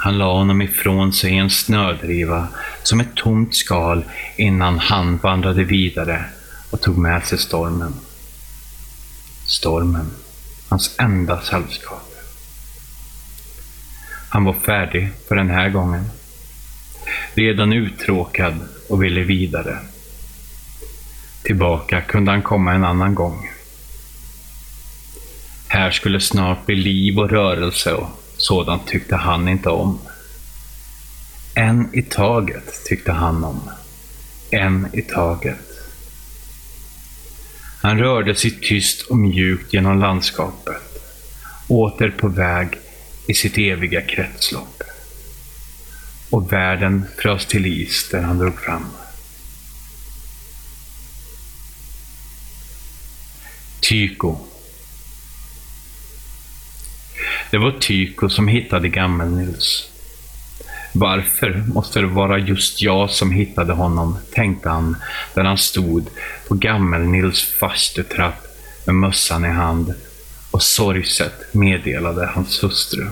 Han 0.00 0.18
la 0.18 0.32
honom 0.32 0.62
ifrån 0.62 1.12
sig 1.12 1.32
i 1.32 1.36
en 1.36 1.50
snödriva 1.50 2.48
som 2.82 3.00
ett 3.00 3.14
tomt 3.14 3.54
skal 3.54 4.04
innan 4.36 4.78
han 4.78 5.16
vandrade 5.16 5.64
vidare 5.64 6.24
och 6.70 6.80
tog 6.80 6.98
med 6.98 7.24
sig 7.24 7.38
stormen. 7.38 7.94
Stormen, 9.46 10.10
hans 10.68 10.94
enda 10.98 11.40
sällskap. 11.40 12.14
Han 14.28 14.44
var 14.44 14.52
färdig 14.52 15.08
för 15.28 15.36
den 15.36 15.50
här 15.50 15.68
gången. 15.68 16.10
Redan 17.34 17.72
uttråkad 17.72 18.54
och 18.88 19.02
ville 19.02 19.20
vidare. 19.20 19.78
Tillbaka 21.42 22.00
kunde 22.00 22.30
han 22.30 22.42
komma 22.42 22.72
en 22.72 22.84
annan 22.84 23.14
gång. 23.14 23.50
Här 25.68 25.90
skulle 25.90 26.20
snart 26.20 26.66
bli 26.66 26.74
liv 26.74 27.18
och 27.18 27.30
rörelse 27.30 27.92
och 27.92 28.17
sådant 28.38 28.86
tyckte 28.86 29.16
han 29.16 29.48
inte 29.48 29.68
om. 29.68 29.98
En 31.54 31.88
i 31.92 32.02
taget 32.02 32.84
tyckte 32.84 33.12
han 33.12 33.44
om. 33.44 33.70
En 34.50 34.88
i 34.92 35.02
taget. 35.02 35.68
Han 37.82 37.98
rörde 37.98 38.34
sig 38.34 38.50
tyst 38.50 39.02
och 39.02 39.18
mjukt 39.18 39.72
genom 39.72 39.98
landskapet, 39.98 41.02
åter 41.68 42.10
på 42.10 42.28
väg 42.28 42.68
i 43.26 43.34
sitt 43.34 43.58
eviga 43.58 44.00
kretslopp. 44.00 44.82
Och 46.30 46.52
världen 46.52 47.04
frös 47.18 47.46
till 47.46 47.66
is 47.66 48.08
där 48.10 48.22
han 48.22 48.38
drog 48.38 48.60
fram. 48.60 48.86
Tycho. 53.80 54.47
Det 57.50 57.58
var 57.58 57.70
Tyko 57.70 58.28
som 58.28 58.48
hittade 58.48 58.88
Gammel-Nils. 58.88 59.90
Varför 60.92 61.64
måste 61.74 62.00
det 62.00 62.06
vara 62.06 62.38
just 62.38 62.82
jag 62.82 63.10
som 63.10 63.30
hittade 63.32 63.72
honom, 63.72 64.18
tänkte 64.34 64.68
han 64.68 64.96
där 65.34 65.44
han 65.44 65.58
stod 65.58 66.06
på 66.48 66.54
Gammel-Nils 66.54 67.44
farstutrapp 67.60 68.46
med 68.86 68.94
mössan 68.94 69.44
i 69.44 69.48
hand 69.48 69.94
och 70.50 70.62
sorgset 70.62 71.54
meddelade 71.54 72.26
hans 72.26 72.62
hustru. 72.62 73.06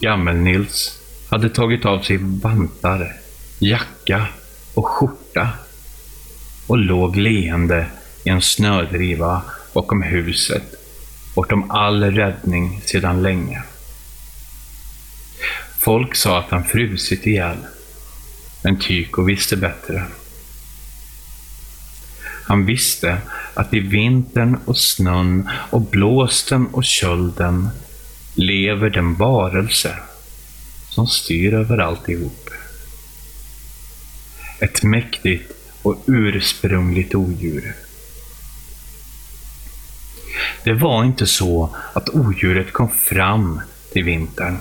Gammel-Nils 0.00 0.98
hade 1.28 1.48
tagit 1.48 1.84
av 1.84 2.02
sig 2.02 2.16
vantar, 2.20 3.12
jacka 3.58 4.26
och 4.74 4.86
skjorta 4.86 5.48
och 6.66 6.78
låg 6.78 7.16
leende 7.16 7.86
i 8.24 8.28
en 8.28 8.42
snödriva 8.42 9.42
bakom 9.72 10.02
huset, 10.02 10.83
bortom 11.34 11.70
all 11.70 12.04
räddning 12.04 12.80
sedan 12.84 13.22
länge. 13.22 13.62
Folk 15.78 16.14
sa 16.14 16.38
att 16.38 16.50
han 16.50 16.64
frusit 16.64 17.26
ihjäl, 17.26 17.56
men 18.62 18.78
Tyko 18.78 19.22
visste 19.22 19.56
bättre. 19.56 20.04
Han 22.46 22.66
visste 22.66 23.18
att 23.54 23.74
i 23.74 23.80
vintern 23.80 24.58
och 24.64 24.78
snön 24.78 25.48
och 25.70 25.80
blåsten 25.80 26.66
och 26.66 26.84
kölden 26.84 27.68
lever 28.34 28.90
den 28.90 29.14
varelse 29.14 29.96
som 30.88 31.06
styr 31.06 31.54
över 31.54 31.78
alltihop. 31.78 32.50
Ett 34.60 34.82
mäktigt 34.82 35.52
och 35.82 36.04
ursprungligt 36.06 37.14
odjur. 37.14 37.74
Det 40.64 40.74
var 40.74 41.04
inte 41.04 41.26
så 41.26 41.76
att 41.92 42.08
odjuret 42.08 42.72
kom 42.72 42.88
fram 42.88 43.60
till 43.92 44.04
vintern. 44.04 44.58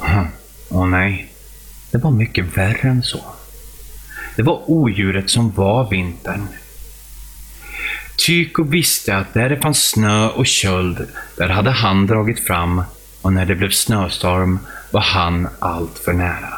Hm, 0.00 0.26
åh 0.68 0.86
nej, 0.86 1.32
det 1.90 1.98
var 1.98 2.10
mycket 2.10 2.56
värre 2.56 2.88
än 2.88 3.02
så. 3.02 3.20
Det 4.36 4.42
var 4.42 4.70
odjuret 4.70 5.30
som 5.30 5.50
var 5.50 5.90
vintern. 5.90 6.48
Tyko 8.16 8.62
visste 8.62 9.16
att 9.16 9.34
där 9.34 9.48
det 9.48 9.56
fanns 9.56 9.90
snö 9.90 10.28
och 10.28 10.46
köld, 10.46 11.06
där 11.36 11.48
hade 11.48 11.70
han 11.70 12.06
dragit 12.06 12.40
fram 12.40 12.82
och 13.22 13.32
när 13.32 13.46
det 13.46 13.54
blev 13.54 13.70
snöstorm 13.70 14.58
var 14.90 15.00
han 15.00 15.48
allt 15.58 15.98
för 15.98 16.12
nära. 16.12 16.54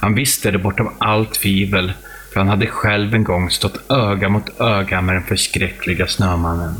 Han 0.00 0.14
visste 0.14 0.50
det 0.50 0.58
bortom 0.58 0.90
allt 0.98 1.34
tvivel 1.34 1.92
för 2.32 2.40
han 2.40 2.48
hade 2.48 2.66
själv 2.66 3.14
en 3.14 3.24
gång 3.24 3.50
stått 3.50 3.90
öga 3.90 4.28
mot 4.28 4.60
öga 4.60 5.00
med 5.00 5.14
den 5.14 5.24
förskräckliga 5.24 6.06
snömannen. 6.06 6.74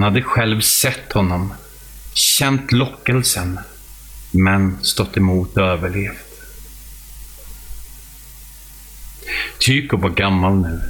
Han 0.00 0.12
hade 0.12 0.22
själv 0.22 0.60
sett 0.60 1.12
honom, 1.12 1.54
känt 2.12 2.72
lockelsen, 2.72 3.60
men 4.30 4.78
stått 4.82 5.16
emot 5.16 5.56
och 5.56 5.66
överlevt. 5.66 6.42
Tycho 9.58 9.96
var 9.96 10.10
gammal 10.10 10.56
nu 10.56 10.80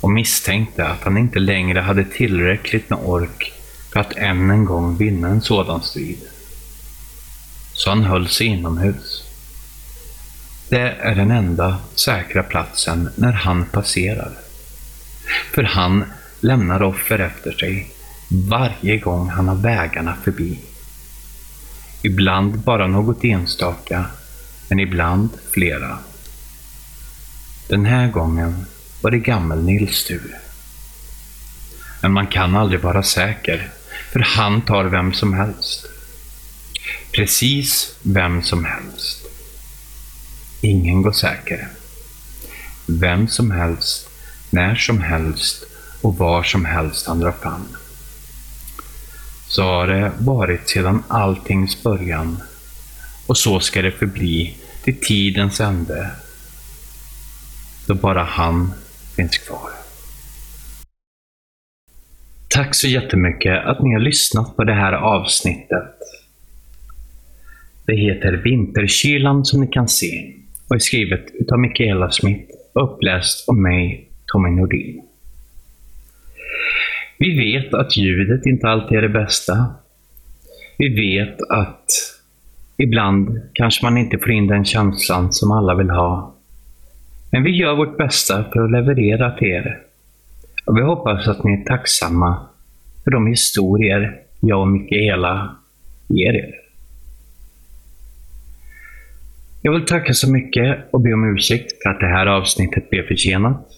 och 0.00 0.10
misstänkte 0.10 0.86
att 0.86 1.04
han 1.04 1.18
inte 1.18 1.38
längre 1.38 1.80
hade 1.80 2.04
tillräckligt 2.04 2.90
med 2.90 2.98
ork 3.02 3.52
för 3.92 4.00
att 4.00 4.12
än 4.16 4.50
en 4.50 4.64
gång 4.64 4.96
vinna 4.96 5.28
en 5.28 5.42
sådan 5.42 5.82
strid. 5.82 6.20
Så 7.72 7.90
han 7.90 8.02
höll 8.02 8.28
sig 8.28 8.46
inomhus. 8.46 9.24
Det 10.68 10.96
är 11.00 11.14
den 11.14 11.30
enda 11.30 11.78
säkra 11.94 12.42
platsen 12.42 13.08
när 13.16 13.32
han 13.32 13.64
passerar. 13.64 14.32
För 15.54 15.62
han 15.62 16.04
lämnar 16.40 16.82
offer 16.82 17.18
efter 17.18 17.52
sig 17.52 17.95
varje 18.28 18.98
gång 18.98 19.28
han 19.28 19.48
har 19.48 19.54
vägarna 19.54 20.16
förbi. 20.24 20.58
Ibland 22.02 22.58
bara 22.58 22.86
något 22.86 23.24
enstaka, 23.24 24.04
men 24.68 24.80
ibland 24.80 25.28
flera. 25.50 25.98
Den 27.68 27.84
här 27.84 28.08
gången 28.08 28.66
var 29.00 29.10
det 29.10 29.18
gammel-Nils 29.18 30.04
tur. 30.06 30.36
Men 32.02 32.12
man 32.12 32.26
kan 32.26 32.56
aldrig 32.56 32.80
vara 32.80 33.02
säker, 33.02 33.70
för 34.12 34.20
han 34.20 34.60
tar 34.60 34.84
vem 34.84 35.12
som 35.12 35.34
helst. 35.34 35.86
Precis 37.12 37.96
vem 38.02 38.42
som 38.42 38.64
helst. 38.64 39.26
Ingen 40.60 41.02
går 41.02 41.12
säker. 41.12 41.68
Vem 42.86 43.28
som 43.28 43.50
helst, 43.50 44.08
när 44.50 44.74
som 44.74 45.00
helst 45.00 45.64
och 46.02 46.18
var 46.18 46.42
som 46.42 46.64
helst 46.64 47.06
han 47.06 47.20
drar 47.20 47.32
fram. 47.42 47.68
Så 49.48 49.62
har 49.62 49.86
det 49.86 50.12
varit 50.18 50.68
sedan 50.68 51.02
alltings 51.08 51.82
början 51.82 52.36
och 53.26 53.36
så 53.36 53.60
ska 53.60 53.82
det 53.82 53.92
förbli 53.92 54.56
till 54.84 55.00
tidens 55.00 55.60
ände 55.60 56.10
då 57.86 57.94
bara 57.94 58.22
han 58.22 58.72
finns 59.16 59.38
kvar. 59.38 59.70
Tack 62.48 62.74
så 62.74 62.88
jättemycket 62.88 63.64
att 63.64 63.82
ni 63.82 63.92
har 63.92 64.00
lyssnat 64.00 64.56
på 64.56 64.64
det 64.64 64.74
här 64.74 64.92
avsnittet. 64.92 65.96
Det 67.86 67.96
heter 67.96 68.32
Vinterkylan 68.32 69.44
som 69.44 69.60
ni 69.60 69.66
kan 69.66 69.88
se 69.88 70.34
och 70.68 70.74
är 70.74 70.78
skrivet 70.78 71.26
utav 71.34 71.58
Mikaela 71.58 72.10
Smith 72.10 72.52
och 72.72 72.94
uppläst 72.94 73.48
av 73.48 73.56
mig, 73.56 74.08
Tommy 74.26 74.50
Nordin. 74.50 75.05
Vi 77.18 77.38
vet 77.38 77.74
att 77.74 77.96
ljudet 77.96 78.46
inte 78.46 78.68
alltid 78.68 78.98
är 78.98 79.02
det 79.02 79.08
bästa. 79.08 79.66
Vi 80.78 80.88
vet 80.88 81.40
att 81.50 81.84
ibland 82.76 83.40
kanske 83.52 83.84
man 83.84 83.98
inte 83.98 84.18
får 84.18 84.30
in 84.30 84.46
den 84.46 84.64
känslan 84.64 85.32
som 85.32 85.50
alla 85.50 85.74
vill 85.74 85.90
ha. 85.90 86.34
Men 87.30 87.42
vi 87.42 87.50
gör 87.50 87.74
vårt 87.76 87.96
bästa 87.96 88.44
för 88.52 88.64
att 88.64 88.70
leverera 88.70 89.30
till 89.30 89.48
er. 89.48 89.78
Och 90.64 90.76
vi 90.76 90.82
hoppas 90.82 91.28
att 91.28 91.44
ni 91.44 91.52
är 91.52 91.64
tacksamma 91.64 92.46
för 93.04 93.10
de 93.10 93.26
historier 93.26 94.20
jag 94.40 94.60
och 94.60 94.68
Mikaela 94.68 95.56
ger 96.08 96.32
er. 96.34 96.54
Jag 99.62 99.72
vill 99.72 99.84
tacka 99.84 100.12
så 100.12 100.30
mycket 100.30 100.78
och 100.90 101.00
be 101.00 101.12
om 101.12 101.34
ursäkt 101.36 101.82
för 101.82 101.90
att 101.90 102.00
det 102.00 102.06
här 102.06 102.26
avsnittet 102.26 102.90
blev 102.90 103.06
försenat. 103.08 103.75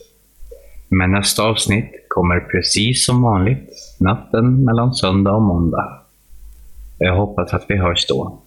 Men 0.88 1.11
nästa 1.11 1.42
avsnitt 1.42 1.90
kommer 2.09 2.40
precis 2.40 3.07
som 3.07 3.22
vanligt 3.22 3.70
natten 4.01 4.64
mellan 4.64 4.94
söndag 4.94 5.33
och 5.33 5.42
måndag. 5.42 6.03
Jag 6.98 7.16
hoppas 7.16 7.55
att 7.55 7.64
vi 7.68 7.77
hörs 7.77 8.07
då. 8.09 8.42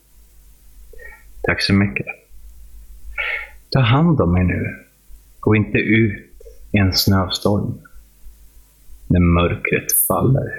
Tack 1.41 1.62
så 1.62 1.73
mycket. 1.73 2.06
Ta 3.69 3.80
hand 3.80 4.21
om 4.21 4.38
er 4.38 4.43
nu. 4.43 4.75
Gå 5.39 5.56
inte 5.56 5.77
ut 5.77 6.32
i 6.71 6.77
en 6.77 6.93
snöstorm 6.93 7.80
när 9.08 9.19
mörkret 9.19 9.91
faller. 10.08 10.51